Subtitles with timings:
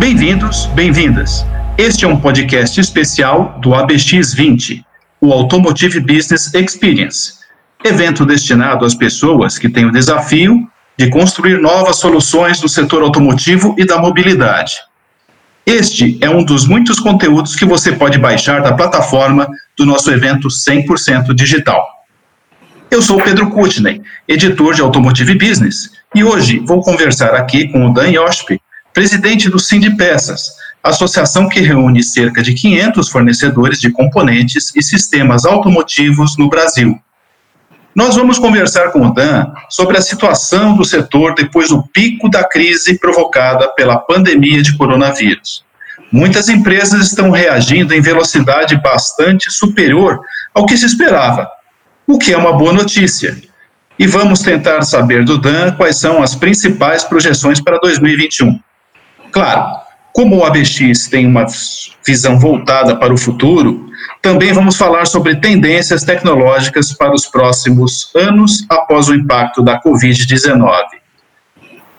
[0.00, 1.44] Bem-vindos, bem-vindas.
[1.76, 4.82] Este é um podcast especial do ABX20,
[5.20, 7.34] o Automotive Business Experience,
[7.84, 13.76] evento destinado às pessoas que têm o desafio de construir novas soluções no setor automotivo
[13.76, 14.72] e da mobilidade.
[15.66, 19.46] Este é um dos muitos conteúdos que você pode baixar da plataforma
[19.76, 21.86] do nosso evento 100% digital.
[22.90, 27.92] Eu sou Pedro Kutney, editor de Automotive Business, e hoje vou conversar aqui com o
[27.92, 28.58] Dan Yosp,
[28.92, 30.50] presidente do Cindy Peças,
[30.82, 36.98] associação que reúne cerca de 500 fornecedores de componentes e sistemas automotivos no Brasil.
[37.94, 42.44] Nós vamos conversar com o Dan sobre a situação do setor depois do pico da
[42.44, 45.64] crise provocada pela pandemia de coronavírus.
[46.12, 50.20] Muitas empresas estão reagindo em velocidade bastante superior
[50.54, 51.48] ao que se esperava,
[52.06, 53.36] o que é uma boa notícia.
[53.98, 58.58] E vamos tentar saber do Dan quais são as principais projeções para 2021.
[59.30, 59.80] Claro,
[60.12, 61.46] como o ABX tem uma
[62.04, 63.88] visão voltada para o futuro,
[64.20, 71.00] também vamos falar sobre tendências tecnológicas para os próximos anos após o impacto da Covid-19.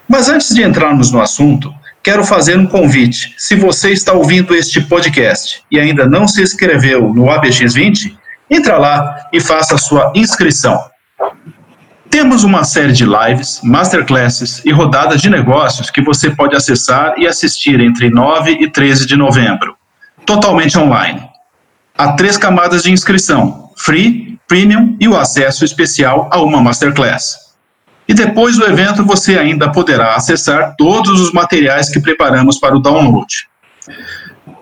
[0.08, 3.34] Mas antes de entrarmos no assunto, quero fazer um convite.
[3.38, 8.18] Se você está ouvindo este podcast e ainda não se inscreveu no ABX20,
[8.50, 10.84] entra lá e faça sua inscrição.
[12.12, 17.26] Temos uma série de lives, masterclasses e rodadas de negócios que você pode acessar e
[17.26, 19.78] assistir entre 9 e 13 de novembro,
[20.26, 21.26] totalmente online.
[21.98, 27.56] Há três camadas de inscrição: free, premium e o acesso especial a uma masterclass.
[28.06, 32.80] E depois do evento você ainda poderá acessar todos os materiais que preparamos para o
[32.82, 33.48] download.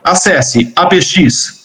[0.04, 1.60] Acesse abx.com.vc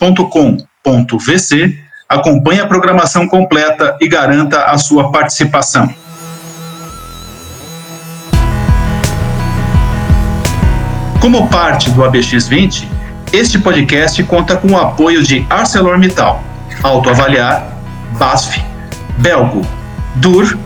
[2.09, 5.93] Acompanhe a programação completa e garanta a sua participação.
[11.19, 12.87] Como parte do ABX20,
[13.33, 16.45] este podcast conta com o apoio de ArcelorMittal,
[16.83, 17.67] Autoavaliar,
[18.19, 18.63] BASF,
[19.19, 19.63] Belgo,
[20.17, 20.59] Dur,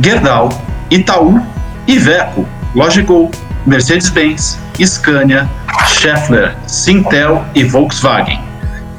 [0.00, 0.48] Gerdau,
[0.90, 1.44] Itaú,
[1.86, 3.30] Iveco, Logigol,
[3.66, 5.46] Mercedes-Benz, Scania,
[5.86, 8.49] Schaeffler, Sintel e Volkswagen.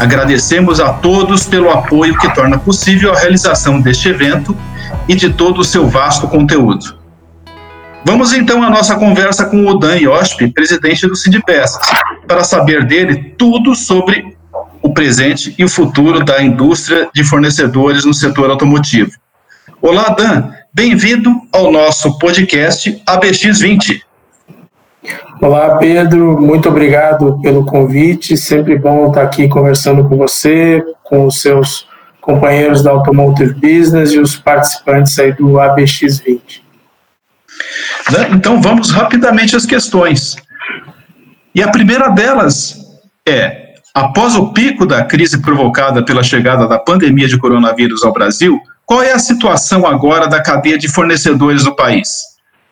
[0.01, 4.57] Agradecemos a todos pelo apoio que torna possível a realização deste evento
[5.07, 6.97] e de todo o seu vasto conteúdo.
[8.03, 11.87] Vamos então à nossa conversa com o Dan Yosp, presidente do Sindipeças,
[12.27, 14.35] para saber dele tudo sobre
[14.81, 19.11] o presente e o futuro da indústria de fornecedores no setor automotivo.
[19.79, 24.01] Olá, Dan, bem-vindo ao nosso podcast ABX20.
[25.41, 28.37] Olá, Pedro, muito obrigado pelo convite.
[28.37, 31.87] Sempre bom estar aqui conversando com você, com os seus
[32.21, 36.61] companheiros da Automotive Business e os participantes aí do ABX20.
[38.11, 38.29] Né?
[38.35, 40.35] Então vamos rapidamente às questões.
[41.55, 42.75] E a primeira delas
[43.27, 48.61] é: após o pico da crise provocada pela chegada da pandemia de coronavírus ao Brasil,
[48.85, 52.30] qual é a situação agora da cadeia de fornecedores do país?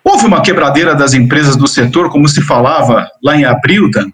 [0.09, 4.09] Houve uma quebradeira das empresas do setor, como se falava lá em abril, Dan?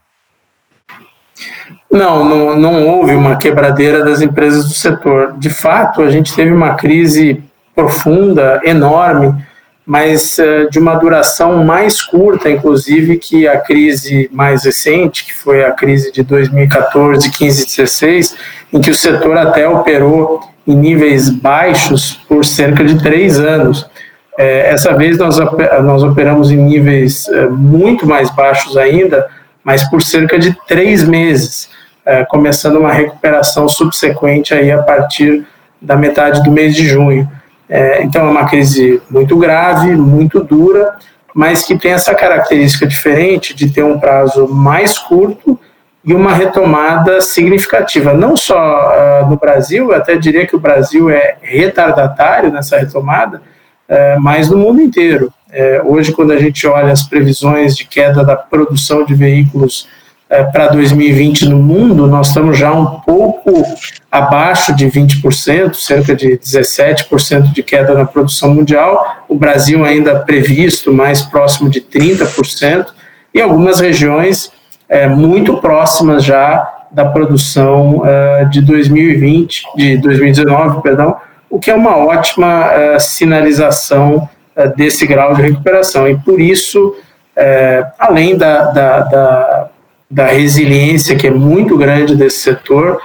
[1.89, 5.35] Não, não, não houve uma quebradeira das empresas do setor.
[5.37, 7.41] De fato, a gente teve uma crise
[7.73, 9.41] profunda, enorme,
[9.85, 15.63] mas uh, de uma duração mais curta, inclusive, que a crise mais recente, que foi
[15.63, 18.35] a crise de 2014, 15 16,
[18.73, 23.89] em que o setor até operou em níveis baixos por cerca de três anos.
[24.37, 25.37] É, essa vez nós,
[25.83, 29.27] nós operamos em níveis é, muito mais baixos ainda,
[29.63, 31.69] mas por cerca de três meses,
[32.05, 35.45] é, começando uma recuperação subsequente aí a partir
[35.81, 37.29] da metade do mês de junho.
[37.67, 40.95] É, então é uma crise muito grave, muito dura,
[41.33, 45.59] mas que tem essa característica diferente de ter um prazo mais curto
[46.05, 51.09] e uma retomada significativa, não só uh, no Brasil, eu até diria que o Brasil
[51.09, 53.41] é retardatário nessa retomada,
[53.87, 55.31] é, mas no mundo inteiro.
[55.51, 59.87] É, hoje, quando a gente olha as previsões de queda da produção de veículos
[60.29, 63.63] é, para 2020 no mundo, nós estamos já um pouco
[64.11, 69.23] abaixo de 20%, cerca de 17% de queda na produção mundial.
[69.29, 72.87] O Brasil ainda previsto mais próximo de 30%,
[73.33, 74.51] e algumas regiões
[74.89, 81.17] é, muito próximas já da produção uh, de 2020, de 2019, perdão,
[81.55, 86.05] o que é uma ótima uh, sinalização uh, desse grau de recuperação.
[86.05, 89.69] E por isso, uh, além da, da, da,
[90.11, 93.01] da, resiliência que é muito grande desse setor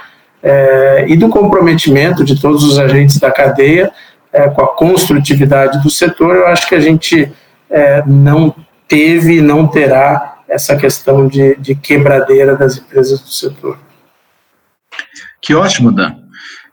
[1.07, 3.91] e do comprometimento de todos os agentes da cadeia
[4.55, 7.31] com a construtividade do setor, eu acho que a gente
[8.07, 8.55] não
[8.87, 13.77] teve e não terá essa questão de, de quebradeira das empresas do setor.
[15.39, 16.20] Que ótimo, Dan.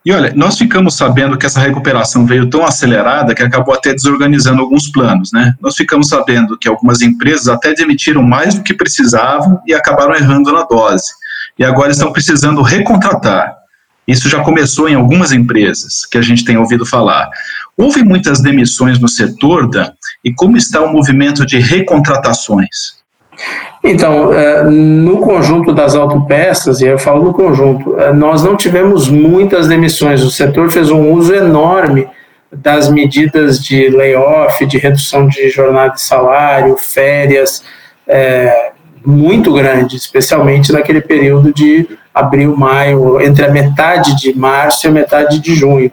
[0.09, 4.63] E olha, nós ficamos sabendo que essa recuperação veio tão acelerada que acabou até desorganizando
[4.63, 5.55] alguns planos, né?
[5.61, 10.51] Nós ficamos sabendo que algumas empresas até demitiram mais do que precisavam e acabaram errando
[10.51, 11.13] na dose.
[11.59, 13.55] E agora estão precisando recontratar.
[14.07, 17.29] Isso já começou em algumas empresas que a gente tem ouvido falar.
[17.77, 19.91] Houve muitas demissões no setor, Dan,
[20.25, 22.97] e como está o movimento de recontratações?
[23.83, 29.09] Então, é, no conjunto das autopeças, e eu falo no conjunto, é, nós não tivemos
[29.09, 30.23] muitas demissões.
[30.23, 32.09] O setor fez um uso enorme
[32.51, 37.63] das medidas de layoff, de redução de jornada de salário, férias,
[38.07, 38.73] é,
[39.05, 44.93] muito grande, especialmente naquele período de abril, maio, entre a metade de março e a
[44.93, 45.91] metade de junho.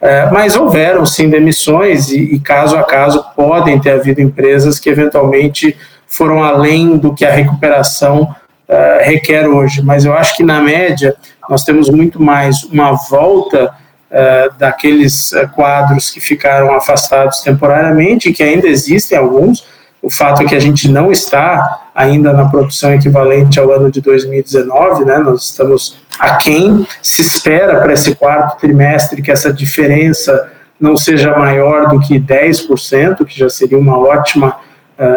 [0.00, 4.88] É, mas houveram sim demissões e, e, caso a caso podem ter havido empresas que
[4.88, 5.76] eventualmente
[6.08, 9.82] foram além do que a recuperação uh, requer hoje.
[9.82, 11.14] Mas eu acho que, na média,
[11.48, 13.74] nós temos muito mais uma volta
[14.10, 19.66] uh, daqueles uh, quadros que ficaram afastados temporariamente, que ainda existem alguns.
[20.00, 24.00] O fato é que a gente não está ainda na produção equivalente ao ano de
[24.00, 25.18] 2019, né?
[25.18, 26.86] nós estamos aquém.
[27.02, 33.24] Se espera para esse quarto trimestre que essa diferença não seja maior do que 10%,
[33.24, 34.56] que já seria uma ótima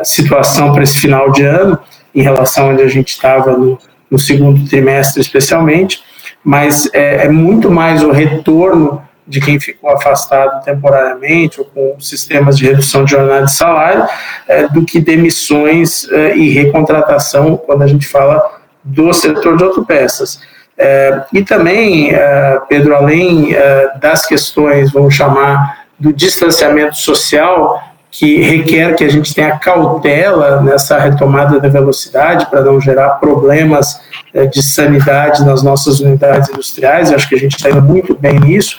[0.03, 1.79] situação para esse final de ano,
[2.13, 3.77] em relação a onde a gente estava no,
[4.09, 6.03] no, segundo trimestre, especialmente,
[6.43, 12.57] mas é, é, muito mais o retorno de quem ficou afastado temporariamente ou com sistemas
[12.57, 14.05] de redução de jornada de salário,
[14.47, 20.41] é, do que demissões é, e recontratação, quando a gente fala do setor de autopeças.
[20.77, 27.79] É, e também, é, Pedro, além é, das questões, vamos chamar, do distanciamento social,
[28.11, 34.01] que requer que a gente tenha cautela nessa retomada da velocidade para não gerar problemas
[34.33, 37.09] eh, de sanidade nas nossas unidades industriais.
[37.09, 38.77] Eu acho que a gente está indo muito bem nisso.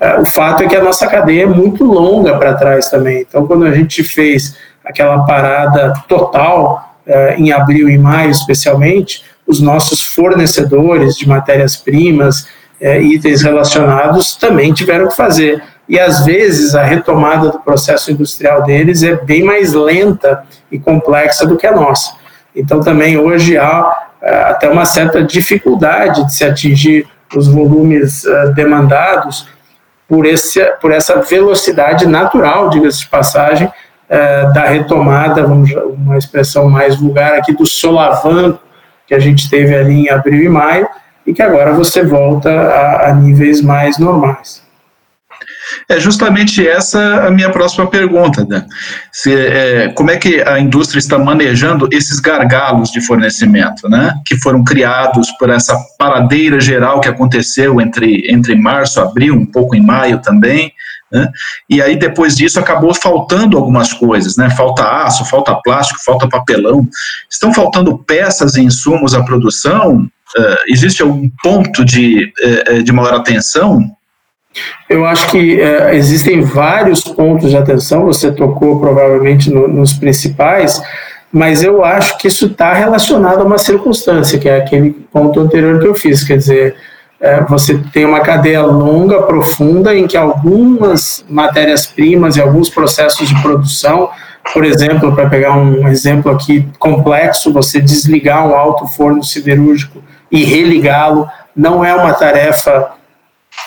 [0.00, 3.20] Eh, o fato é que a nossa cadeia é muito longa para trás também.
[3.20, 9.60] Então, quando a gente fez aquela parada total eh, em abril e maio, especialmente, os
[9.60, 12.48] nossos fornecedores de matérias-primas,
[12.80, 15.62] itens relacionados também tiveram que fazer
[15.92, 21.46] e às vezes a retomada do processo industrial deles é bem mais lenta e complexa
[21.46, 22.14] do que a nossa.
[22.56, 27.06] Então também hoje há eh, até uma certa dificuldade de se atingir
[27.36, 29.46] os volumes uh, demandados
[30.08, 36.70] por, esse, por essa velocidade natural, diga-se de passagem, uh, da retomada, vamos uma expressão
[36.70, 38.60] mais vulgar aqui, do solavanco
[39.06, 40.88] que a gente teve ali em abril e maio,
[41.26, 44.62] e que agora você volta a, a níveis mais normais.
[45.88, 48.66] É justamente essa a minha próxima pergunta, né?
[49.12, 54.14] Se, é, como é que a indústria está manejando esses gargalos de fornecimento, né?
[54.26, 59.74] Que foram criados por essa paradeira geral que aconteceu entre, entre março, abril, um pouco
[59.74, 60.72] em maio também,
[61.12, 61.28] né?
[61.68, 64.48] E aí depois disso acabou faltando algumas coisas, né?
[64.50, 66.88] Falta aço, falta plástico, falta papelão.
[67.30, 70.08] Estão faltando peças e insumos à produção?
[70.36, 72.32] Uh, existe algum ponto de,
[72.70, 73.94] uh, de maior atenção
[74.88, 80.82] eu acho que é, existem vários pontos de atenção, você tocou provavelmente no, nos principais,
[81.32, 85.80] mas eu acho que isso está relacionado a uma circunstância, que é aquele ponto anterior
[85.80, 86.76] que eu fiz, quer dizer,
[87.18, 93.40] é, você tem uma cadeia longa, profunda, em que algumas matérias-primas e alguns processos de
[93.40, 94.10] produção,
[94.52, 100.44] por exemplo, para pegar um exemplo aqui complexo, você desligar um alto forno siderúrgico e
[100.44, 102.90] religá-lo não é uma tarefa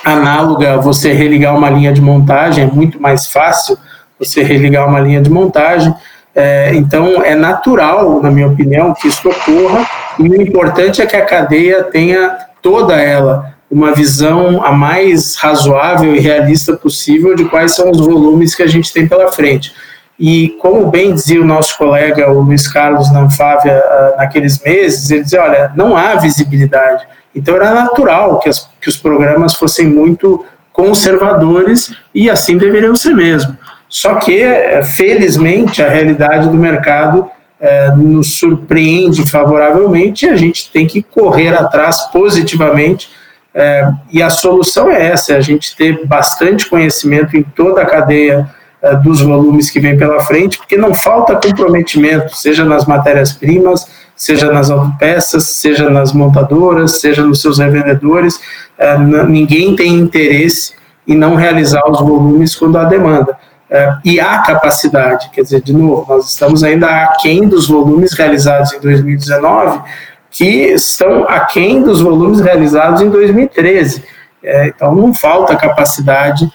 [0.04, 3.78] análoga você religar uma linha de montagem, é muito mais fácil
[4.20, 5.94] você religar uma linha de montagem.
[6.34, 9.88] É, então, é natural, na minha opinião, que isso ocorra,
[10.20, 16.16] e o importante é que a cadeia tenha toda ela uma visão a mais razoável
[16.16, 19.74] e realista possível de quais são os volumes que a gente tem pela frente.
[20.18, 25.24] E como bem dizia o nosso colega, o Luiz Carlos Nanfávia, ah, naqueles meses, ele
[25.24, 27.06] dizia, olha, não há visibilidade.
[27.36, 33.14] Então era natural que, as, que os programas fossem muito conservadores e assim deveriam ser
[33.14, 33.58] mesmo.
[33.90, 37.30] Só que, eh, felizmente, a realidade do mercado
[37.60, 43.10] é, nos surpreende favoravelmente e a gente tem que correr atrás positivamente.
[43.54, 47.86] É, e a solução é essa: é a gente ter bastante conhecimento em toda a
[47.86, 48.50] cadeia
[48.94, 54.70] dos volumes que vem pela frente, porque não falta comprometimento, seja nas matérias-primas, seja nas
[54.70, 58.40] autopeças, seja nas montadoras, seja nos seus revendedores,
[58.78, 60.74] é, ninguém tem interesse
[61.08, 63.38] em não realizar os volumes quando há demanda.
[63.66, 68.72] Uh, e há capacidade, quer dizer, de novo, nós estamos ainda aquém dos volumes realizados
[68.74, 69.82] em 2019,
[70.30, 74.04] que estão aquém dos volumes realizados em 2013.
[74.44, 76.48] É, então, não falta capacidade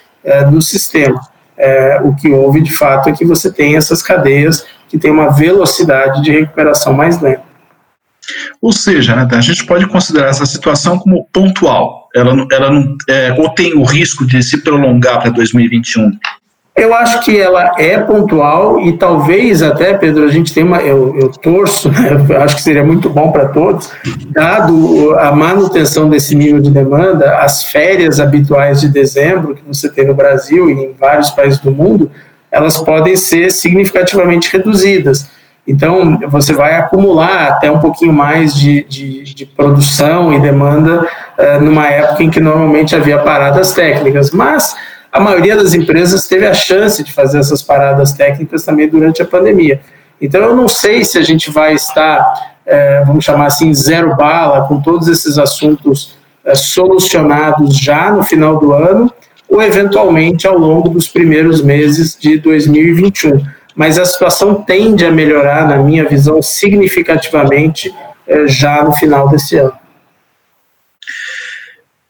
[0.52, 1.18] no sistema.
[1.62, 5.30] É, o que houve, de fato, é que você tem essas cadeias que têm uma
[5.30, 7.42] velocidade de recuperação mais lenta.
[8.60, 12.08] Ou seja, né, a gente pode considerar essa situação como pontual.
[12.14, 16.18] Ela, ela não, é, ou tem o risco de se prolongar para 2021?
[16.76, 20.78] Eu acho que ela é pontual e talvez até, Pedro, a gente tem uma.
[20.78, 23.90] Eu, eu torço, né, acho que seria muito bom para todos,
[24.30, 30.06] dado a manutenção desse nível de demanda, as férias habituais de dezembro que você tem
[30.06, 32.10] no Brasil e em vários países do mundo,
[32.50, 35.28] elas podem ser significativamente reduzidas.
[35.66, 41.06] Então, você vai acumular até um pouquinho mais de, de, de produção e demanda
[41.38, 44.30] uh, numa época em que normalmente havia paradas técnicas.
[44.30, 44.74] Mas
[45.12, 49.24] a maioria das empresas teve a chance de fazer essas paradas técnicas também durante a
[49.24, 49.80] pandemia.
[50.20, 54.66] Então, eu não sei se a gente vai estar, é, vamos chamar assim, zero bala,
[54.68, 59.12] com todos esses assuntos é, solucionados já no final do ano,
[59.48, 63.42] ou eventualmente ao longo dos primeiros meses de 2021.
[63.74, 67.92] Mas a situação tende a melhorar, na minha visão, significativamente
[68.28, 69.72] é, já no final desse ano.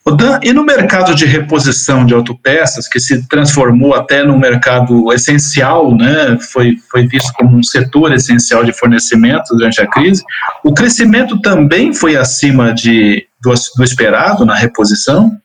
[0.06, 5.94] Dan, e no mercado de reposição de autopeças, que se transformou até num mercado essencial,
[5.94, 10.22] né, foi, foi visto como um setor essencial de fornecimento durante a crise,
[10.64, 15.36] o crescimento também foi acima de, do, do esperado na reposição?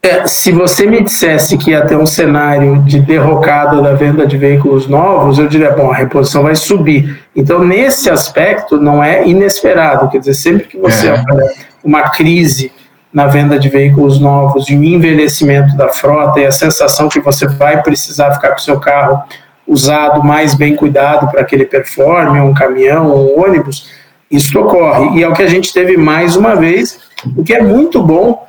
[0.00, 4.36] É, se você me dissesse que ia ter um cenário de derrocada da venda de
[4.36, 7.20] veículos novos, eu diria, bom, a reposição vai subir.
[7.34, 10.08] Então, nesse aspecto, não é inesperado.
[10.08, 11.12] Quer dizer, sempre que você é.
[11.12, 11.50] olha
[11.82, 12.70] uma crise
[13.12, 17.46] na venda de veículos novos e o envelhecimento da frota e a sensação que você
[17.46, 19.22] vai precisar ficar com seu carro
[19.66, 23.88] usado mais bem cuidado para que ele performe, um caminhão, um ônibus,
[24.30, 25.18] isso ocorre.
[25.18, 26.98] E é o que a gente teve mais uma vez,
[27.36, 28.46] o que é muito bom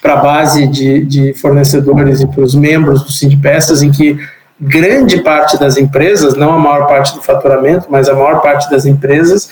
[0.00, 4.18] para a base de, de fornecedores e para os membros do Sindpeças, em que
[4.60, 8.84] grande parte das empresas, não a maior parte do faturamento, mas a maior parte das
[8.84, 9.50] empresas,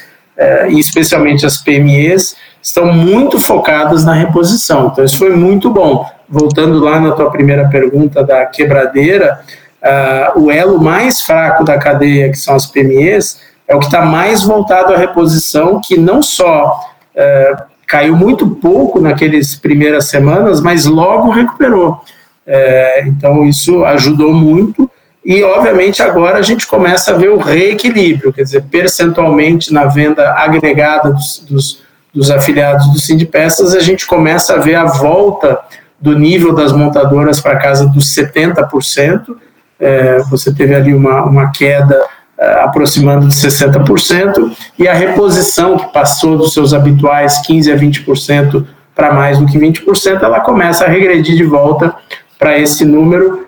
[0.70, 4.88] e especialmente as PMEs, estão muito focadas na reposição.
[4.88, 6.08] Então, isso foi muito bom.
[6.28, 9.40] Voltando lá na tua primeira pergunta da quebradeira,
[9.82, 14.02] uh, o elo mais fraco da cadeia, que são as PMEs, é o que está
[14.02, 16.80] mais voltado à reposição, que não só
[17.14, 22.02] uh, caiu muito pouco naquelas primeiras semanas, mas logo recuperou.
[22.46, 24.90] Uh, então, isso ajudou muito.
[25.24, 30.32] E, obviamente, agora a gente começa a ver o reequilíbrio, quer dizer, percentualmente na venda
[30.32, 35.58] agregada dos, dos dos afiliados do Sindpeças, a gente começa a ver a volta
[36.00, 39.36] do nível das montadoras para casa dos 70%.
[39.78, 41.98] É, você teve ali uma, uma queda
[42.36, 48.66] é, aproximando de 60%, e a reposição, que passou dos seus habituais 15% a 20%
[48.94, 51.94] para mais do que 20%, ela começa a regredir de volta
[52.38, 53.46] para esse número,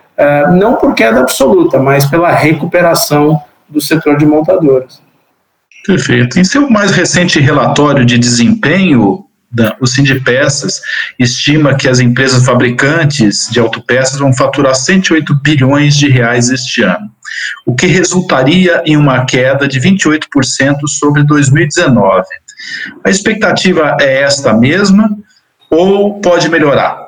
[0.53, 5.01] não por queda absoluta, mas pela recuperação do setor de montadoras.
[5.87, 6.39] Perfeito.
[6.39, 9.27] Em seu mais recente relatório de desempenho,
[9.81, 10.81] o Sindipeças
[11.19, 17.11] estima que as empresas fabricantes de autopeças vão faturar 108 bilhões de reais este ano,
[17.67, 22.25] o que resultaria em uma queda de 28% sobre 2019.
[23.05, 25.11] A expectativa é esta mesma
[25.69, 27.03] ou pode melhorar?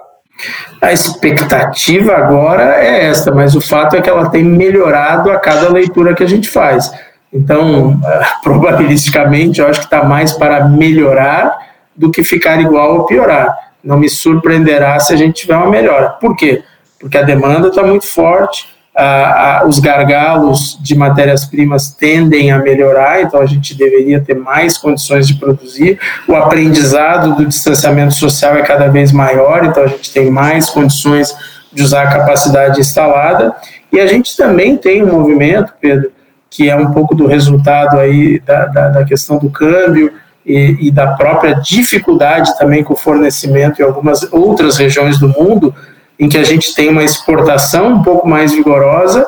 [0.85, 5.73] A expectativa agora é esta, mas o fato é que ela tem melhorado a cada
[5.73, 6.93] leitura que a gente faz.
[7.33, 7.99] Então,
[8.45, 11.57] probabilisticamente, eu acho que está mais para melhorar
[11.97, 13.57] do que ficar igual ou piorar.
[13.83, 16.11] Não me surpreenderá se a gente tiver uma melhora.
[16.21, 16.63] Por quê?
[17.01, 23.23] Porque a demanda está muito forte, a, a, os gargalos de matérias-primas tendem a melhorar,
[23.23, 25.99] então a gente deveria ter mais condições de produzir.
[26.29, 31.35] O aprendizado do distanciamento social é cada vez maior, então a gente tem mais condições
[31.73, 33.55] de usar a capacidade instalada.
[33.93, 36.13] E a gente também tem um movimento, Pedro,
[36.49, 40.13] que é um pouco do resultado aí da, da, da questão do câmbio
[40.47, 45.75] e, e, da própria dificuldade também com o fornecimento em algumas outras regiões do mundo,
[46.19, 49.27] em que a gente tem uma exportação um pouco mais vigorosa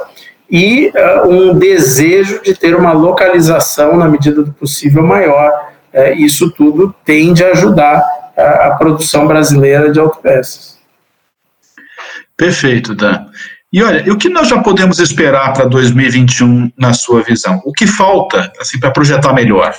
[0.50, 5.50] e uh, um desejo de ter uma localização na medida do possível maior.
[5.92, 8.02] Uh, isso tudo tende a ajudar
[8.36, 10.76] a, a produção brasileira de autopeças.
[12.36, 13.26] Perfeito, Dan.
[13.72, 17.60] E olha, o que nós já podemos esperar para 2021 na sua visão?
[17.64, 19.74] O que falta assim para projetar melhor?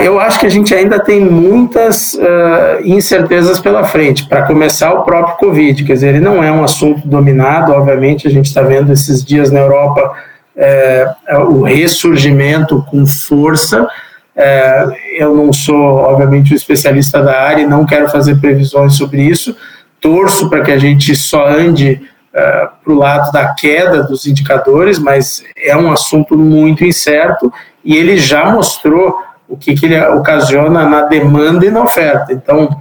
[0.00, 4.26] Eu acho que a gente ainda tem muitas uh, incertezas pela frente.
[4.26, 8.30] Para começar, o próprio Covid, quer dizer, ele não é um assunto dominado, obviamente, a
[8.30, 10.16] gente está vendo esses dias na Europa
[10.58, 11.14] é,
[11.48, 13.88] o ressurgimento com força.
[14.34, 19.22] É, eu não sou, obviamente, um especialista da área e não quero fazer previsões sobre
[19.22, 19.56] isso.
[20.00, 22.00] Torço para que a gente só ande
[22.32, 27.52] uh, para o lado da queda dos indicadores, mas é um assunto muito incerto
[27.84, 29.16] e ele já mostrou
[29.48, 32.32] o que, que ele ocasiona na demanda e na oferta.
[32.32, 32.80] Então,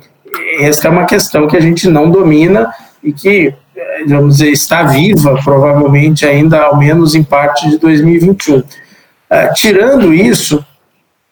[0.60, 2.72] essa é uma questão que a gente não domina
[3.02, 3.54] e que,
[4.08, 8.58] vamos dizer, está viva provavelmente ainda, ao menos em parte de 2021.
[8.58, 8.64] Uh,
[9.30, 10.66] eh, tirando isso,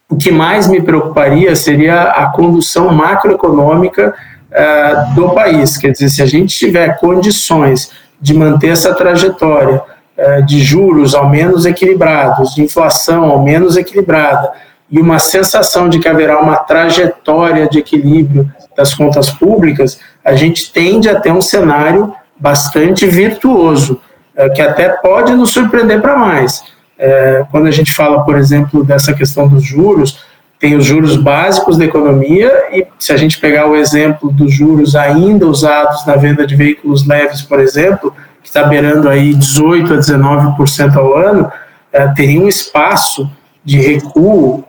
[0.10, 4.13] o que mais me preocuparia seria a condução macroeconômica
[4.51, 5.77] uh, do país.
[5.77, 9.82] Quer dizer, se a gente tiver condições de manter essa trajetória
[10.18, 14.51] uh, de juros ao menos equilibrados, de inflação ao menos equilibrada,
[14.89, 20.72] e uma sensação de que haverá uma trajetória de equilíbrio das contas públicas, a gente
[20.72, 24.00] tende a ter um cenário bastante virtuoso,
[24.38, 26.63] uh, que até pode nos surpreender para mais.
[26.98, 30.24] É, quando a gente fala, por exemplo, dessa questão dos juros,
[30.58, 34.96] tem os juros básicos da economia, e se a gente pegar o exemplo dos juros
[34.96, 39.98] ainda usados na venda de veículos leves, por exemplo, que está beirando aí 18% a
[39.98, 41.51] 19% ao ano,
[41.92, 43.30] é, teria um espaço
[43.63, 44.63] de recuo,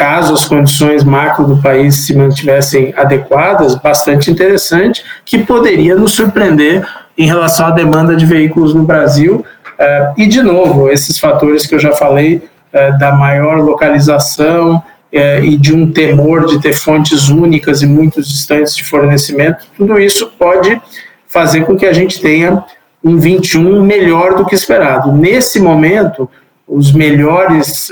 [0.00, 6.86] caso as condições macro do país se mantivessem adequadas, bastante interessante, que poderia nos surpreender
[7.18, 9.44] em relação à demanda de veículos no Brasil,
[9.80, 15.42] Uh, e, de novo, esses fatores que eu já falei, uh, da maior localização uh,
[15.42, 20.34] e de um temor de ter fontes únicas e muito distantes de fornecimento, tudo isso
[20.38, 20.78] pode
[21.26, 22.62] fazer com que a gente tenha
[23.02, 25.10] um 21 melhor do que esperado.
[25.12, 26.28] Nesse momento,
[26.70, 27.90] os melhores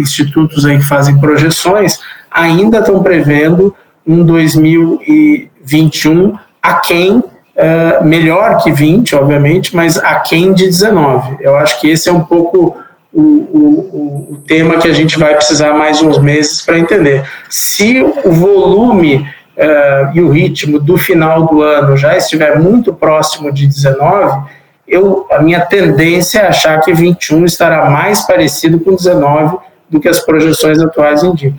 [0.00, 3.74] institutos aí que fazem projeções ainda estão prevendo
[4.06, 11.38] um 2021 aquém uh, melhor que 20, obviamente, mas aquém de 19.
[11.40, 12.76] Eu acho que esse é um pouco
[13.12, 17.24] o, o, o tema que a gente vai precisar mais uns meses para entender.
[17.48, 23.52] Se o volume uh, e o ritmo do final do ano já estiver muito próximo
[23.52, 24.42] de 19,
[24.86, 29.58] eu, a minha tendência é achar que 21 estará mais parecido com 19
[29.90, 31.58] do que as projeções atuais indicam.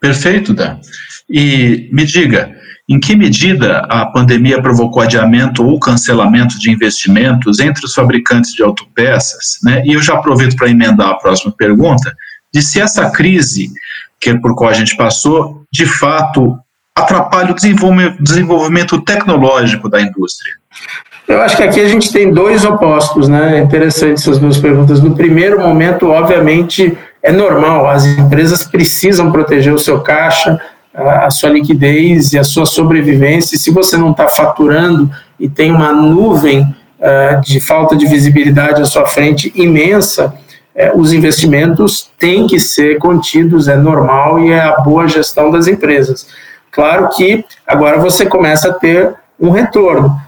[0.00, 0.78] Perfeito, Dan.
[1.28, 2.56] E me diga,
[2.88, 8.62] em que medida a pandemia provocou adiamento ou cancelamento de investimentos entre os fabricantes de
[8.62, 9.58] autopeças?
[9.62, 9.82] Né?
[9.84, 12.12] E eu já aproveito para emendar a próxima pergunta,
[12.52, 13.70] de se essa crise
[14.20, 16.58] que por qual a gente passou, de fato,
[16.96, 17.54] atrapalha o
[18.20, 20.52] desenvolvimento tecnológico da indústria.
[21.30, 23.58] Eu acho que aqui a gente tem dois opostos, né?
[23.58, 25.00] É interessante essas duas perguntas.
[25.00, 30.60] No primeiro momento, obviamente, é normal, as empresas precisam proteger o seu caixa,
[30.92, 33.56] a sua liquidez e a sua sobrevivência.
[33.56, 38.84] Se você não está faturando e tem uma nuvem uh, de falta de visibilidade à
[38.84, 40.34] sua frente imensa,
[40.74, 45.68] uh, os investimentos têm que ser contidos, é normal e é a boa gestão das
[45.68, 46.26] empresas.
[46.72, 50.20] Claro que agora você começa a ter um retorno,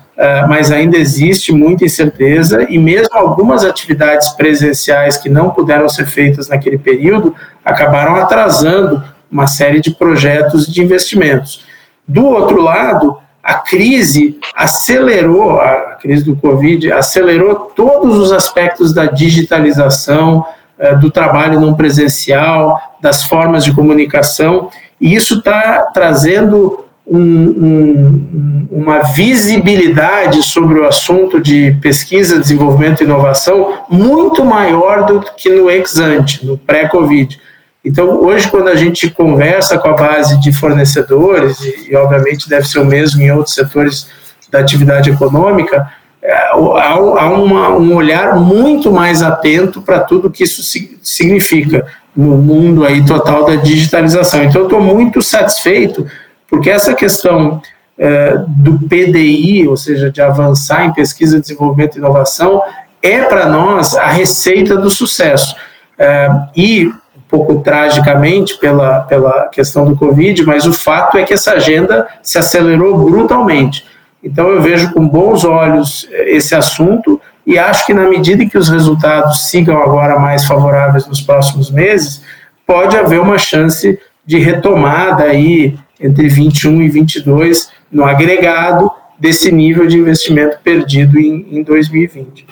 [0.48, 6.48] mas ainda existe muita incerteza e mesmo algumas atividades presenciais que não puderam ser feitas
[6.48, 11.64] naquele período acabaram atrasando uma série de projetos de investimentos.
[12.06, 19.06] Do outro lado, a crise acelerou, a crise do Covid acelerou todos os aspectos da
[19.06, 20.46] digitalização,
[20.78, 24.70] eh, do trabalho não presencial, das formas de comunicação,
[25.00, 33.04] e isso está trazendo um, um, uma visibilidade sobre o assunto de pesquisa, desenvolvimento e
[33.04, 37.40] inovação muito maior do que no ex-ante, no pré-Covid.
[37.84, 42.66] Então, hoje, quando a gente conversa com a base de fornecedores, e, e obviamente deve
[42.66, 44.06] ser o mesmo em outros setores
[44.50, 45.90] da atividade econômica,
[46.22, 50.62] é, há, uma, um olhar muito mais atento para tudo que isso
[51.02, 51.84] significa
[52.14, 54.44] no mundo aí total da digitalização.
[54.44, 56.06] Então, estou muito satisfeito,
[56.52, 57.62] porque essa questão
[57.98, 62.62] é, do PDI, ou seja, de avançar em pesquisa, desenvolvimento e inovação,
[63.00, 65.56] é para nós a receita do sucesso.
[65.98, 66.92] É, e
[67.26, 72.36] pouco tragicamente pela, pela questão do Covid, mas o fato é que essa agenda se
[72.38, 73.86] acelerou brutalmente.
[74.22, 78.68] Então, eu vejo com bons olhos esse assunto e acho que, na medida que os
[78.68, 82.22] resultados sigam agora mais favoráveis nos próximos meses,
[82.66, 89.86] pode haver uma chance de retomada aí entre 21 e 22 no agregado desse nível
[89.86, 92.46] de investimento perdido em, em 2020.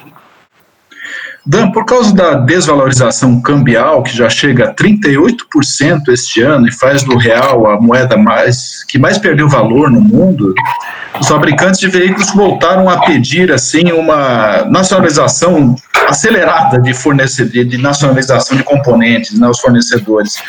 [1.44, 7.02] Dan, por causa da desvalorização cambial, que já chega a 38% este ano e faz
[7.02, 10.54] do real a moeda mais que mais perdeu valor no mundo,
[11.18, 15.75] os fabricantes de veículos voltaram a pedir assim uma nacionalização
[16.09, 20.42] acelerada de fornecedor, de nacionalização de componentes, né, os fornecedores.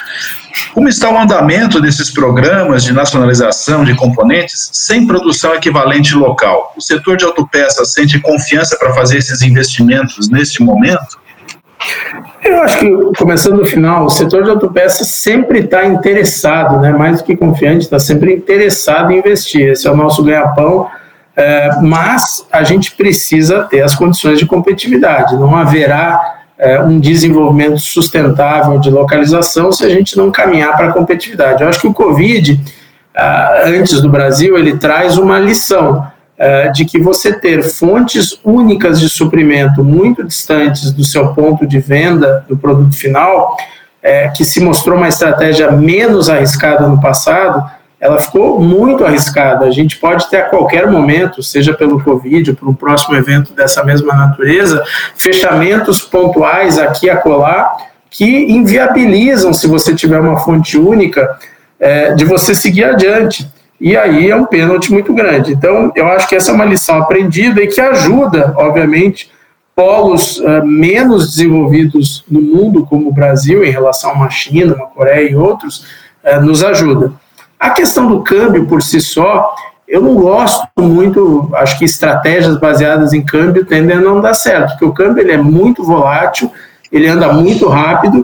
[0.73, 6.73] Como está o andamento desses programas de nacionalização de componentes sem produção equivalente local?
[6.75, 11.20] O setor de autopeças sente confiança para fazer esses investimentos neste momento?
[12.51, 17.19] Eu acho que, começando do final, o setor de autopeças sempre está interessado, né, mais
[17.19, 19.69] do que confiante, está sempre interessado em investir.
[19.69, 20.87] Esse é o nosso ganha-pão,
[21.33, 25.37] é, mas a gente precisa ter as condições de competitividade.
[25.37, 30.91] Não haverá é, um desenvolvimento sustentável de localização se a gente não caminhar para a
[30.91, 31.63] competitividade.
[31.63, 32.59] Eu acho que o Covid,
[33.15, 36.05] ah, antes do Brasil, ele traz uma lição
[36.73, 42.43] de que você ter fontes únicas de suprimento muito distantes do seu ponto de venda
[42.47, 43.55] do produto final,
[44.01, 47.63] é, que se mostrou uma estratégia menos arriscada no passado,
[47.99, 49.65] ela ficou muito arriscada.
[49.65, 53.53] A gente pode ter a qualquer momento, seja pelo Covid ou por um próximo evento
[53.53, 54.83] dessa mesma natureza,
[55.15, 57.77] fechamentos pontuais aqui e acolá
[58.09, 61.37] que inviabilizam, se você tiver uma fonte única,
[61.79, 63.49] é, de você seguir adiante.
[63.81, 65.53] E aí é um pênalti muito grande.
[65.53, 69.31] Então, eu acho que essa é uma lição aprendida e que ajuda, obviamente,
[69.75, 74.85] polos uh, menos desenvolvidos no mundo, como o Brasil, em relação a uma China, uma
[74.85, 75.83] Coreia e outros,
[76.23, 77.11] uh, nos ajuda.
[77.59, 79.55] A questão do câmbio por si só,
[79.87, 84.73] eu não gosto muito, acho que estratégias baseadas em câmbio tendem a não dar certo,
[84.73, 86.51] porque o câmbio ele é muito volátil,
[86.91, 88.23] ele anda muito rápido,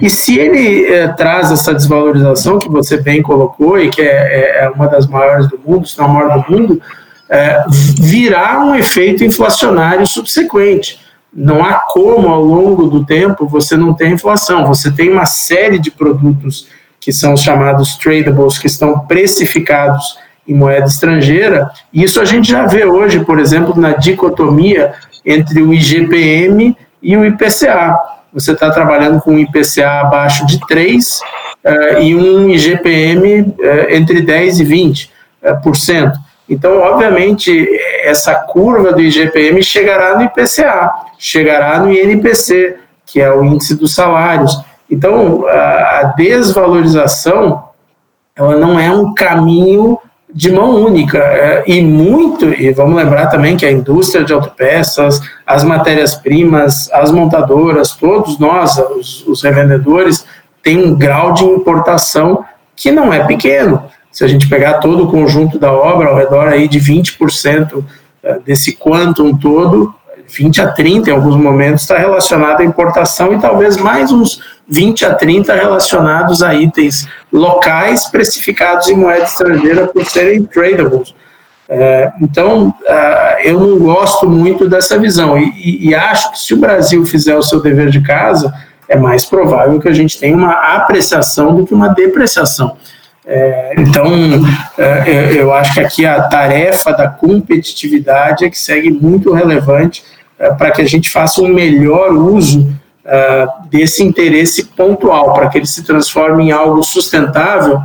[0.00, 4.64] e se ele é, traz essa desvalorização que você bem colocou, e que é, é,
[4.64, 6.82] é, uma das maiores do mundo, se não a maior do mundo,
[7.28, 7.64] é,
[7.98, 11.00] virá um efeito inflacionário subsequente.
[11.34, 14.66] Não há como, ao longo do tempo, você não ter inflação.
[14.66, 16.68] Você tem uma série de produtos
[17.00, 21.70] que são os chamados tradables, que estão precificados em moeda estrangeira.
[21.92, 27.24] Isso a gente já vê hoje, por exemplo, na dicotomia entre o IGPM e o
[27.24, 28.17] IPCA.
[28.32, 31.22] Você está trabalhando com um IPCA abaixo de 3 uh,
[31.64, 35.06] eh, e um IGPM uh, eh, entre 10 e 20%.
[35.06, 35.10] Uh,
[35.40, 36.18] eh, por cento.
[36.48, 37.68] Então, obviamente,
[38.02, 43.94] essa curva do IGPM chegará no IPCA, chegará no INPC, que é o índice dos
[43.94, 44.58] salários.
[44.90, 47.68] Então, a desvalorização,
[48.34, 49.98] ela não é um caminho
[50.32, 55.20] de mão única é, e muito, e vamos lembrar também que a indústria de autopeças,
[55.46, 60.26] as matérias-primas, as montadoras, todos nós, os, os revendedores,
[60.62, 62.44] tem um grau de importação
[62.76, 63.82] que não é pequeno.
[64.12, 67.84] Se a gente pegar todo o conjunto da obra, ao redor aí de 20%
[68.22, 69.94] é, desse quantum todo,
[70.28, 75.06] 20 a 30 em alguns momentos, está relacionado à importação e talvez mais uns 20
[75.06, 81.14] a 30 relacionados a itens locais precificados em moeda estrangeira por serem tradables.
[81.70, 87.04] É, então, uh, eu não gosto muito dessa visão e, acho que se o Brasil
[87.04, 88.52] fizer o seu dever de casa,
[88.88, 92.76] é mais provável que a gente tenha uma apreciação do que uma depreciação.
[93.26, 94.06] É, então,
[94.78, 100.02] é, eu acho que aqui a tarefa da competitividade é que segue muito relevante
[100.38, 102.66] é, para que a gente faça um melhor uso
[103.08, 107.80] uh, desse interesse pontual, para que ele se transforme em algo sustentável,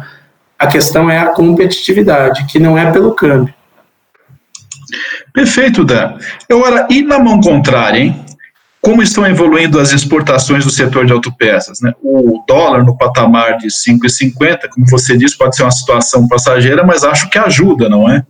[0.59, 3.53] a questão é a competitividade, que não é pelo câmbio.
[5.33, 6.17] Perfeito, Dan.
[6.51, 8.23] Agora, e na mão contrária, hein?
[8.79, 11.79] Como estão evoluindo as exportações do setor de autopeças?
[11.79, 11.93] Né?
[12.03, 17.03] O dólar no patamar de 5,50, como você disse, pode ser uma situação passageira, mas
[17.05, 18.25] acho que ajuda, não é?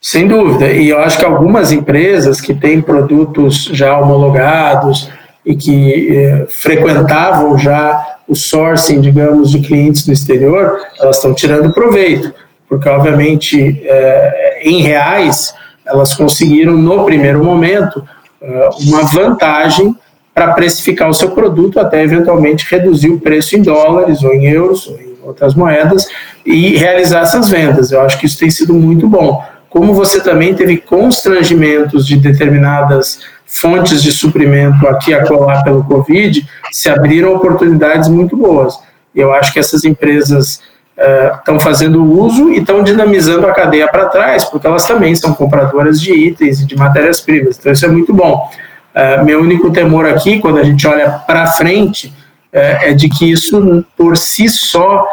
[0.00, 0.70] Sem dúvida.
[0.70, 5.10] E eu acho que algumas empresas que têm produtos já homologados,
[5.48, 11.72] e que eh, frequentavam já o sourcing, digamos, de clientes no exterior, elas estão tirando
[11.72, 12.34] proveito,
[12.68, 15.54] porque, obviamente, eh, em reais,
[15.86, 18.06] elas conseguiram, no primeiro momento,
[18.42, 19.96] eh, uma vantagem
[20.34, 24.86] para precificar o seu produto, até eventualmente reduzir o preço em dólares ou em euros
[24.86, 26.06] ou em outras moedas
[26.44, 27.90] e realizar essas vendas.
[27.90, 29.42] Eu acho que isso tem sido muito bom.
[29.70, 36.46] Como você também teve constrangimentos de determinadas fontes de suprimento aqui a colar pelo Covid,
[36.70, 38.78] se abriram oportunidades muito boas.
[39.14, 40.60] Eu acho que essas empresas
[41.38, 45.32] estão uh, fazendo uso e estão dinamizando a cadeia para trás, porque elas também são
[45.32, 47.58] compradoras de itens e de matérias-primas.
[47.58, 48.50] Então, isso é muito bom.
[48.94, 52.12] Uh, meu único temor aqui, quando a gente olha para frente, uh,
[52.52, 55.04] é de que isso, por si só,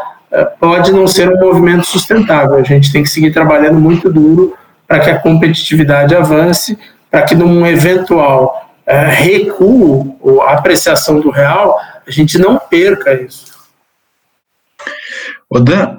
[0.60, 2.56] pode não ser um movimento sustentável.
[2.56, 4.54] A gente tem que seguir trabalhando muito duro
[4.86, 6.78] para que a competitividade avance,
[7.16, 13.54] para que num eventual uh, recuo ou apreciação do real, a gente não perca isso.
[15.50, 15.98] Odan,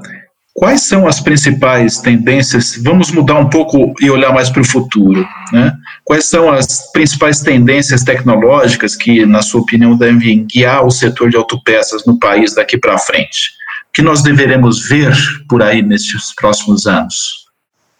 [0.53, 2.79] quais são as principais tendências?
[2.85, 5.27] Vamos mudar um pouco e olhar mais para o futuro.
[5.55, 5.73] Né?
[6.05, 11.37] Quais são as principais tendências tecnológicas que, na sua opinião, devem guiar o setor de
[11.39, 13.53] autopeças no país daqui para frente?
[13.89, 15.17] O que nós deveremos ver
[15.49, 17.46] por aí nesses próximos anos?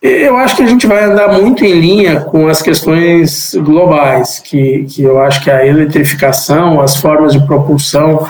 [0.03, 4.85] Eu acho que a gente vai andar muito em linha com as questões globais, que,
[4.85, 8.27] que eu acho que a eletrificação, as formas de propulsão,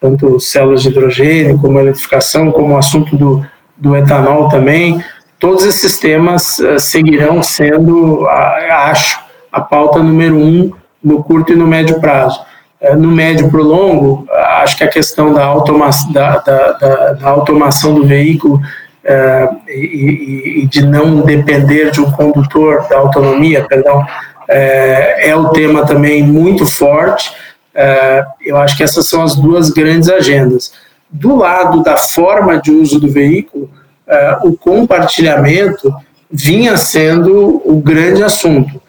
[0.00, 3.44] tanto células de hidrogênio, como a eletrificação, como o assunto do,
[3.76, 5.02] do etanol também,
[5.40, 11.66] todos esses temas uh, seguirão sendo, acho, a pauta número um no curto e no
[11.66, 12.40] médio prazo.
[12.80, 14.24] Uh, no médio para o longo,
[14.62, 18.60] acho que a questão da, automa da, da, da, da automação do veículo
[19.08, 24.06] uh, e, e, de não depender de um condutor da autonomia, perdão, uh,
[24.48, 27.30] é o tema também muito forte.
[27.74, 30.72] Uh, eu acho que essas são as duas grandes agendas.
[31.10, 33.70] Do lado da forma de uso do veículo,
[34.42, 35.94] o compartilhamento
[36.30, 38.80] vinha sendo o grande assunto.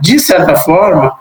[0.00, 1.12] de certa forma,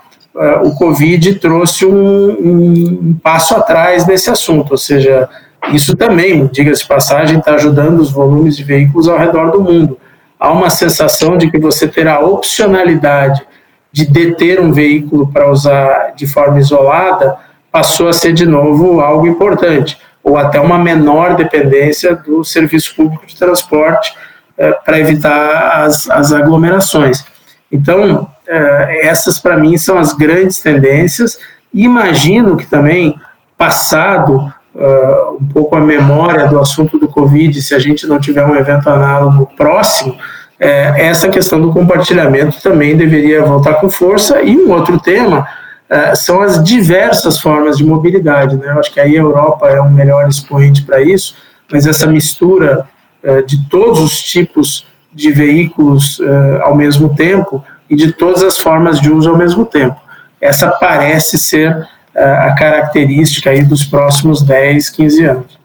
[0.63, 5.29] o Covid trouxe um, um, um passo atrás nesse assunto, ou seja,
[5.69, 9.97] isso também, diga-se passagem, está ajudando os volumes de veículos ao redor do mundo.
[10.39, 13.45] Há uma sensação de que você terá opcionalidade
[13.91, 17.37] de deter um veículo para usar de forma isolada,
[17.71, 23.25] passou a ser de novo algo importante, ou até uma menor dependência do serviço público
[23.25, 24.13] de transporte
[24.57, 27.25] eh, para evitar as, as aglomerações.
[27.71, 31.39] Então, eh, essas para mim são as grandes tendências.
[31.73, 33.19] Imagino que também,
[33.57, 38.45] passado uh, um pouco a memória do assunto do Covid, se a gente não tiver
[38.45, 40.17] um evento análogo próximo,
[40.59, 44.41] é, essa questão do compartilhamento também deveria voltar com força.
[44.43, 45.47] E um outro tema
[45.89, 48.55] uh, são as diversas formas de mobilidade.
[48.55, 48.67] Né?
[48.67, 51.35] Eu acho que aí a Europa é um melhor expoente para isso,
[51.71, 52.87] mas essa mistura
[53.23, 56.21] uh, de todos os tipos de veículos
[56.61, 59.99] ao mesmo tempo e de todas as formas de uso ao mesmo tempo.
[60.39, 65.61] Essa parece ser a característica aí dos próximos 10, 15 anos.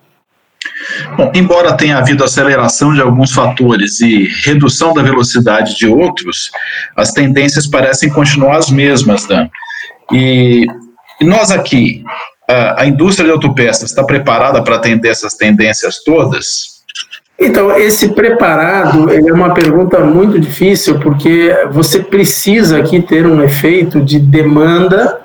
[1.16, 6.50] Bom, embora tenha havido aceleração de alguns fatores e redução da velocidade de outros,
[6.96, 9.48] as tendências parecem continuar as mesmas, Dan.
[10.12, 10.66] E,
[11.22, 12.04] nós aqui,
[12.48, 16.76] a, a indústria de autopeças está preparada para atender essas tendências todas?
[17.38, 24.00] Então, esse preparado é uma pergunta muito difícil, porque você precisa aqui ter um efeito
[24.00, 25.20] de demanda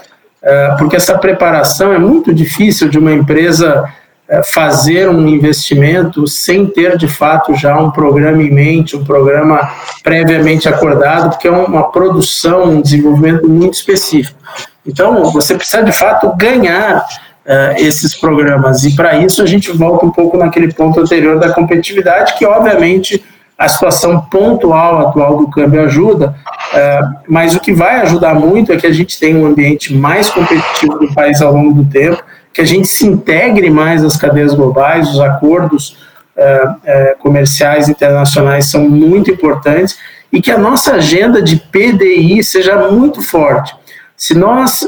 [0.77, 3.87] porque essa preparação é muito difícil de uma empresa
[4.31, 9.69] é, fazer um investimento sem ter de fato já um programa em mente, um programa
[10.01, 14.39] previamente acordado, porque é uma produção, um desenvolvimento muito específico.
[14.87, 17.05] Então, você precisa de fato ganhar
[17.45, 21.51] uh, esses programas, e para isso a gente volta um pouco naquele ponto anterior da
[21.51, 23.21] competitividade, que obviamente
[23.61, 26.35] a situação pontual atual do câmbio ajuda,
[26.73, 30.31] é, mas o que vai ajudar muito é que a gente tenha um ambiente mais
[30.31, 34.55] competitivo do país ao longo do tempo, que a gente se integre mais às cadeias
[34.55, 35.95] globais, os acordos
[36.35, 39.95] é, é, comerciais internacionais são muito importantes
[40.33, 43.75] e que a nossa agenda de PDI seja muito forte.
[44.17, 44.87] Se nós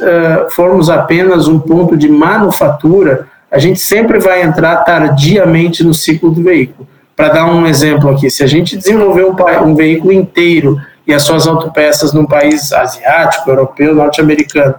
[0.51, 6.43] formos apenas um ponto de manufatura, a gente sempre vai entrar tardiamente no ciclo do
[6.43, 6.87] veículo.
[7.15, 11.23] Para dar um exemplo aqui, se a gente desenvolver um, um veículo inteiro e as
[11.23, 14.75] suas autopeças num país asiático, europeu, norte-americano,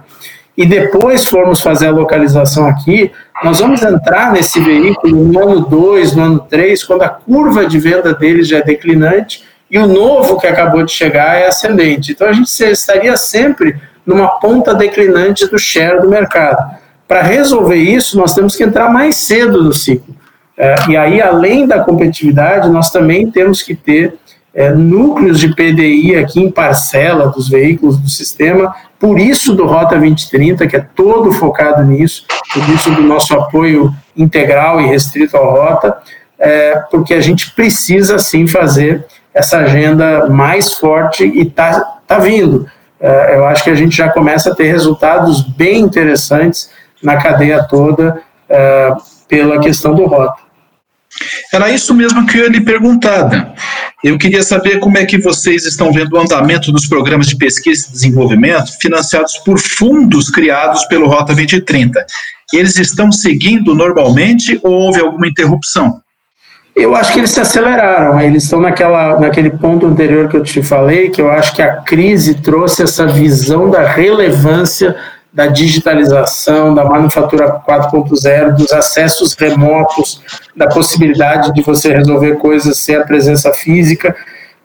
[0.57, 3.11] e depois formos fazer a localização aqui,
[3.43, 7.77] nós vamos entrar nesse veículo no ano 2, no ano 3, quando a curva de
[7.77, 12.13] venda dele já é declinante e o novo que acabou de chegar é ascendente.
[12.13, 16.63] Então a gente estaria sempre numa ponta declinante do share do mercado.
[17.07, 20.15] Para resolver isso, nós temos que entrar mais cedo no ciclo.
[20.57, 24.15] É, e aí, além da competitividade, nós também temos que ter
[24.53, 29.97] é, núcleos de PDI aqui em parcela dos veículos do sistema, por isso do Rota
[29.97, 35.51] 2030, que é todo focado nisso, por isso do nosso apoio integral e restrito ao
[35.51, 35.97] Rota,
[36.39, 42.65] é, porque a gente precisa sim fazer essa agenda mais forte e está tá vindo.
[42.97, 46.69] É, eu acho que a gente já começa a ter resultados bem interessantes
[47.03, 48.93] na cadeia toda é,
[49.27, 50.44] pela questão do Rota.
[51.53, 53.53] Era isso mesmo que eu ia lhe perguntar.
[54.03, 57.87] Eu queria saber como é que vocês estão vendo o andamento dos programas de pesquisa
[57.87, 62.05] e desenvolvimento financiados por fundos criados pelo Rota 2030.
[62.53, 66.01] Eles estão seguindo normalmente ou houve alguma interrupção?
[66.75, 70.61] Eu acho que eles se aceleraram, eles estão naquela, naquele ponto anterior que eu te
[70.61, 74.93] falei, que eu acho que a crise trouxe essa visão da relevância
[75.35, 80.21] da digitalização, da manufatura 4.0, dos acessos remotos,
[80.55, 84.15] da possibilidade de você resolver coisas sem a presença física,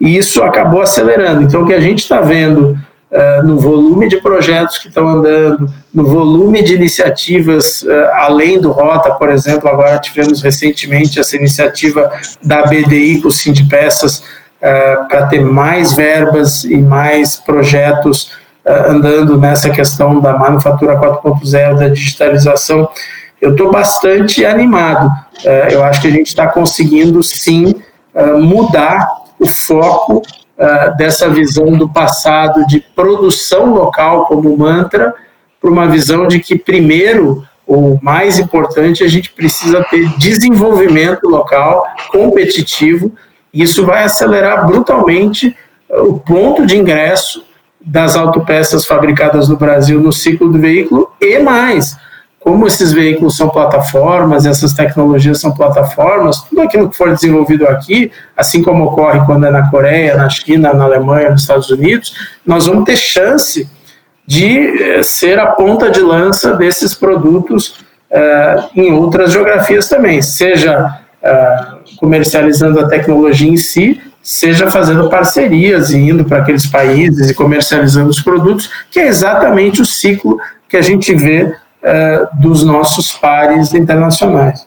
[0.00, 1.42] e isso acabou acelerando.
[1.42, 2.78] Então, o que a gente está vendo
[3.10, 8.70] uh, no volume de projetos que estão andando, no volume de iniciativas uh, além do
[8.70, 14.18] Rota, por exemplo, agora tivemos recentemente essa iniciativa da BDI com o Sim de Peças
[14.18, 21.88] uh, para ter mais verbas e mais projetos andando nessa questão da manufatura 4.0, da
[21.88, 22.88] digitalização.
[23.40, 25.10] Eu estou bastante animado.
[25.70, 27.74] eu acho que a gente está conseguindo sim
[28.38, 30.22] mudar o foco
[30.98, 35.14] dessa visão do passado de produção local como mantra
[35.60, 41.86] para uma visão de que, primeiro, o mais importante, a gente precisa ter desenvolvimento local
[42.10, 43.12] competitivo,
[43.52, 45.56] e isso vai acelerar brutalmente
[45.88, 47.44] o ponto de ingresso
[47.90, 51.96] das autopeças fabricadas no Brasil no ciclo do veículo e mais.
[52.38, 58.12] Como esses veículos são plataformas, essas tecnologias são plataformas, tudo aquilo que for desenvolvido aqui,
[58.36, 62.14] assim como ocorre quando é na Coreia, na China, na Alemanha, nos Estados Unidos,
[62.46, 63.68] nós vamos ter chance
[64.24, 67.80] de eh, ser a ponta de lança desses produtos
[68.12, 75.90] uh, em outras geografias também, seja uh, comercializando a tecnologia em si, seja fazendo parcerias
[75.90, 80.76] e indo para aqueles países e comercializando os produtos, que é exatamente o ciclo que
[80.76, 84.64] a gente vê uh, dos nossos pares internacionais.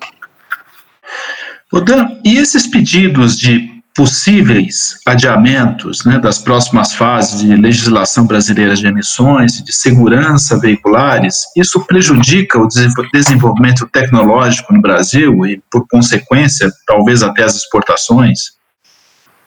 [1.72, 8.88] Dan, e esses pedidos de possíveis adiamentos né, das próximas fases de legislação brasileira de
[8.88, 12.68] emissões de segurança veiculares, isso prejudica o
[13.14, 18.54] desenvolvimento tecnológico no Brasil e, por consequência, talvez até as exportações?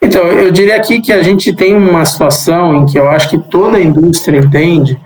[0.01, 3.39] Então, eu diria aqui que a gente tem uma situação em que eu acho que
[3.39, 5.01] toda a indústria entende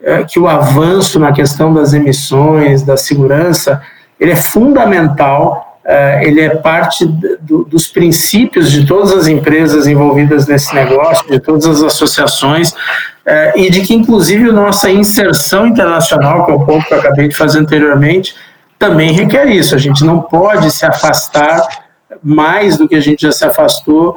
[0.00, 3.82] é, que o avanço na questão das emissões, da segurança,
[4.20, 10.46] ele é fundamental, é, ele é parte do, dos princípios de todas as empresas envolvidas
[10.46, 12.74] nesse negócio, de todas as associações,
[13.24, 17.28] é, e de que, inclusive, nossa inserção internacional, que é o ponto que eu acabei
[17.28, 18.34] de fazer anteriormente,
[18.78, 19.74] também requer isso.
[19.74, 21.66] A gente não pode se afastar
[22.22, 24.16] mais do que a gente já se afastou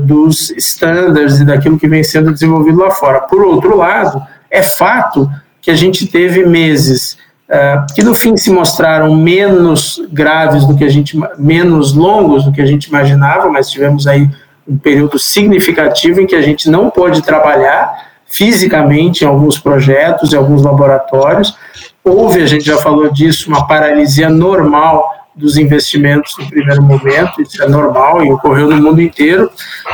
[0.00, 3.20] dos estándares e daquilo que vem sendo desenvolvido lá fora.
[3.20, 7.16] Por outro lado, é fato que a gente teve meses
[7.48, 12.52] uh, que no fim se mostraram menos graves do que a gente, menos longos do
[12.52, 14.28] que a gente imaginava, mas tivemos aí
[14.66, 20.36] um período significativo em que a gente não pôde trabalhar fisicamente em alguns projetos, em
[20.36, 21.56] alguns laboratórios.
[22.04, 27.62] Houve, a gente já falou disso, uma paralisia normal dos investimentos no primeiro momento, isso
[27.62, 29.50] é normal e ocorreu no mundo inteiro.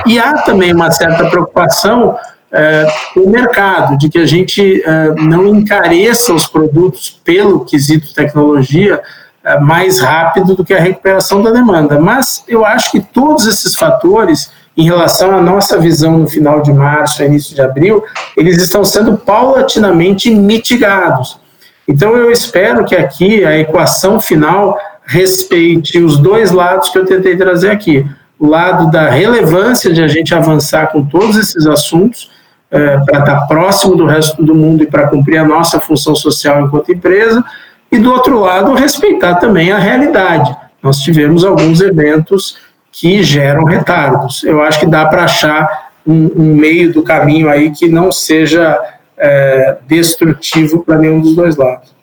[0.07, 2.17] E há também uma certa preocupação
[2.57, 9.03] é, o mercado, de que a gente é, não encareça os produtos pelo quesito tecnologia
[9.43, 11.99] é, mais rápido do que a recuperação da demanda.
[11.99, 16.73] Mas eu acho que todos esses fatores, em relação à nossa visão no final de
[16.73, 18.05] março, início de abril,
[18.37, 21.41] eles estão sendo paulatinamente mitigados.
[21.89, 27.37] Então eu espero que aqui a equação final respeite os dois lados que eu tentei
[27.37, 28.07] trazer aqui.
[28.39, 32.31] O lado da relevância de a gente avançar com todos esses assuntos,
[32.71, 36.65] é, para estar próximo do resto do mundo e para cumprir a nossa função social
[36.65, 37.45] enquanto empresa,
[37.93, 40.57] e do outro lado, respeitar também a realidade.
[40.83, 42.59] Nós tivemos alguns eventos
[42.91, 44.43] que geram retardos.
[44.43, 48.79] Eu acho que dá para achar um, um, meio do caminho aí que não seja
[49.17, 51.94] é, destrutivo para nenhum dos dois lados.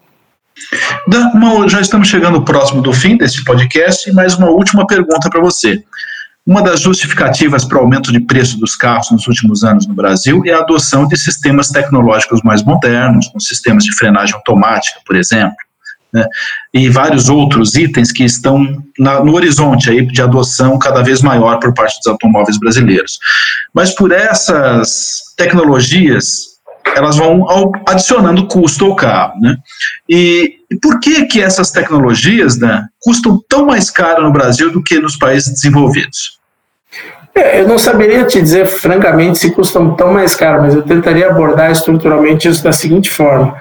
[1.67, 5.83] Já estamos chegando próximo do fim desse podcast, mas uma última pergunta para você.
[6.45, 10.41] Uma das justificativas para o aumento de preço dos carros nos últimos anos no Brasil
[10.45, 15.55] é a adoção de sistemas tecnológicos mais modernos, com sistemas de frenagem automática, por exemplo,
[16.11, 16.25] né,
[16.73, 18.65] e vários outros itens que estão
[18.97, 23.19] na, no horizonte aí de adoção cada vez maior por parte dos automóveis brasileiros.
[23.73, 26.51] Mas por essas tecnologias,
[26.95, 27.45] elas vão
[27.87, 29.57] adicionando custo ao carro, né?
[30.09, 34.81] E, e por que que essas tecnologias, né, custam tão mais caro no Brasil do
[34.81, 36.39] que nos países desenvolvidos?
[37.35, 41.27] É, eu não saberia te dizer, francamente, se custam tão mais caro, mas eu tentaria
[41.27, 43.55] abordar estruturalmente isso da seguinte forma.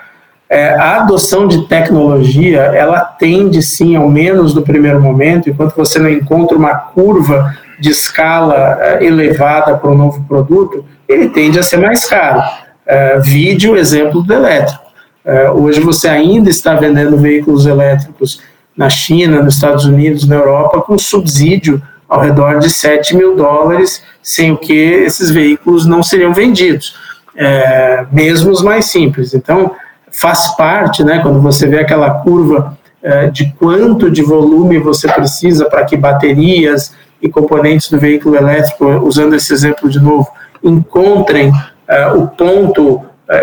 [0.48, 5.98] É, a adoção de tecnologia, ela tende sim, ao menos no primeiro momento, enquanto você
[5.98, 11.62] não encontra uma curva de escala é, elevada para um novo produto, ele tende a
[11.62, 12.40] ser mais caro.
[12.86, 14.89] É, vídeo, exemplo do elétrico.
[15.24, 18.40] É, hoje você ainda está vendendo veículos elétricos
[18.76, 24.02] na China, nos Estados Unidos, na Europa, com subsídio ao redor de 7 mil dólares,
[24.22, 26.96] sem o que esses veículos não seriam vendidos,
[27.36, 29.34] é, mesmo os mais simples.
[29.34, 29.72] Então,
[30.10, 35.66] faz parte, né, quando você vê aquela curva é, de quanto de volume você precisa
[35.66, 40.28] para que baterias e componentes do veículo elétrico, usando esse exemplo de novo,
[40.62, 41.52] encontrem
[41.86, 43.02] é, o ponto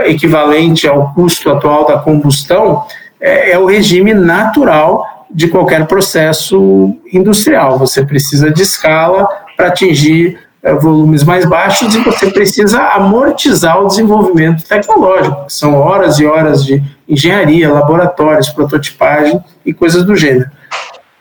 [0.09, 2.83] equivalente ao custo atual da combustão,
[3.19, 7.77] é, é o regime natural de qualquer processo industrial.
[7.77, 13.87] Você precisa de escala para atingir é, volumes mais baixos e você precisa amortizar o
[13.87, 20.49] desenvolvimento tecnológico, são horas e horas de engenharia, laboratórios, prototipagem e coisas do gênero.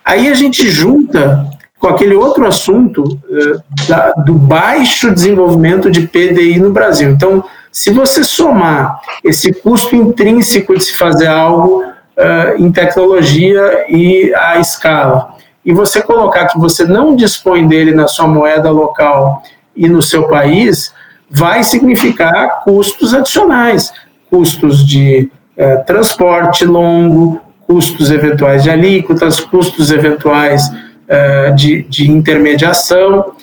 [0.05, 1.49] Aí a gente junta
[1.79, 7.11] com aquele outro assunto uh, da, do baixo desenvolvimento de PDI no Brasil.
[7.11, 7.45] Então,
[7.77, 14.59] se você somar esse custo intrínseco de se fazer algo uh, em tecnologia e a
[14.59, 19.43] escala, e você colocar que você não dispõe dele na sua moeda local
[19.77, 20.91] e no seu país,
[21.31, 23.93] vai significar custos adicionais,
[24.31, 33.35] custos de uh, transporte longo, custos eventuais de alíquotas, custos eventuais uh, de, de intermediação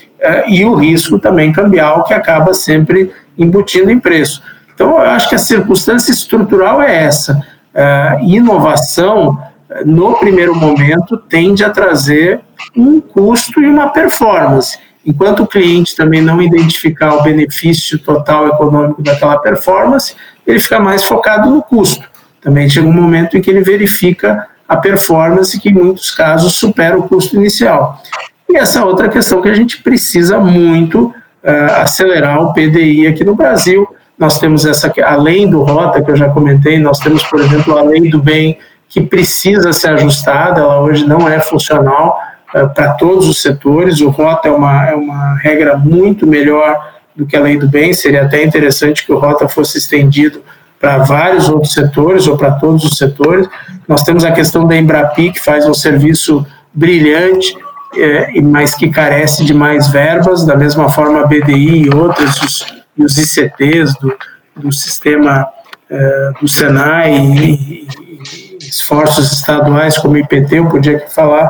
[0.47, 4.41] e o risco também cambial que acaba sempre embutindo em preço.
[4.73, 7.41] Então, eu acho que a circunstância estrutural é essa.
[7.73, 9.39] Uh, inovação,
[9.85, 12.41] no primeiro momento, tende a trazer
[12.75, 14.77] um custo e uma performance.
[15.05, 20.15] Enquanto o cliente também não identificar o benefício total econômico daquela performance,
[20.45, 22.07] ele fica mais focado no custo.
[22.39, 26.97] Também chega um momento em que ele verifica a performance que, em muitos casos, supera
[26.97, 28.01] o custo inicial.
[28.49, 31.13] E essa é outra questão que a gente precisa muito
[31.43, 33.87] uh, acelerar o PDI aqui no Brasil.
[34.17, 37.81] Nós temos essa, além do ROTA, que eu já comentei, nós temos, por exemplo, a
[37.81, 42.17] lei do bem, que precisa ser ajustada, ela hoje não é funcional
[42.53, 44.01] uh, para todos os setores.
[44.01, 47.93] O ROTA é uma, é uma regra muito melhor do que a lei do bem,
[47.93, 50.41] seria até interessante que o ROTA fosse estendido
[50.79, 53.47] para vários outros setores ou para todos os setores.
[53.87, 57.55] Nós temos a questão da Embrapi, que faz um serviço brilhante,
[57.95, 62.65] é, mas que carece de mais verbas, da mesma forma a BDI e outras, os,
[62.97, 64.15] os ICTs do,
[64.55, 65.47] do sistema
[65.89, 71.49] é, do Senai e, e, esforços estaduais como o IPT, eu podia falar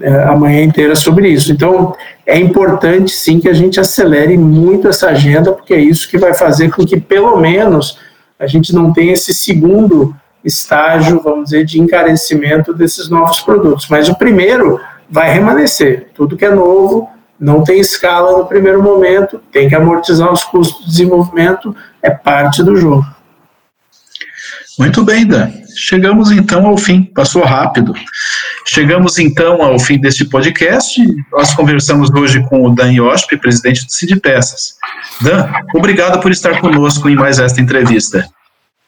[0.00, 1.52] é, inteira sobre isso.
[1.52, 1.94] Então,
[2.26, 6.34] é importante sim que a gente acelere muito essa agenda, porque é isso que vai
[6.34, 7.98] fazer com que, pelo menos,
[8.38, 10.14] a gente não tenha esse segundo
[10.44, 13.86] estágio, vamos dizer, de encarecimento desses novos produtos.
[13.88, 14.80] Mas o primeiro
[15.10, 16.08] vai remanescer.
[16.14, 20.84] Tudo que é novo não tem escala no primeiro momento, tem que amortizar os custos
[20.84, 23.04] de desenvolvimento, é parte do jogo.
[24.78, 25.50] Muito bem, Dan.
[25.76, 27.94] Chegamos então ao fim, passou rápido.
[28.64, 31.00] Chegamos então ao fim deste podcast.
[31.32, 34.74] Nós conversamos hoje com o Dan Iosp, presidente do Cid Peças.
[35.20, 38.26] Dan, obrigado por estar conosco em mais esta entrevista.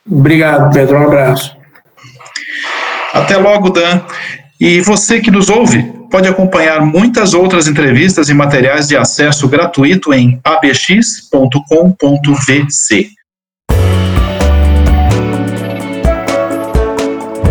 [0.08, 0.98] Obrigado, Pedro.
[0.98, 1.56] Um abraço.
[3.12, 4.00] Até logo, Dan.
[4.58, 10.14] E você que nos ouve, pode acompanhar muitas outras entrevistas e materiais de acesso gratuito
[10.14, 11.50] em abx.com.vc.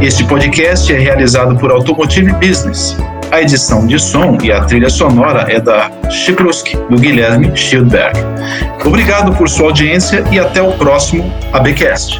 [0.01, 2.97] Este podcast é realizado por Automotive Business.
[3.31, 8.17] A edição de som e a trilha sonora é da Chipruski, do Guilherme Schildberg.
[8.83, 12.19] Obrigado por sua audiência e até o próximo ABcast.